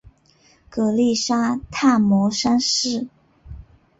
[0.71, 3.07] 曷利沙跋摩三世。